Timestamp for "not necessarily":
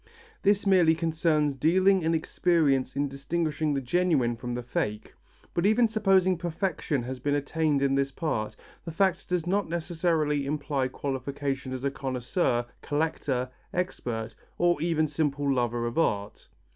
9.45-10.47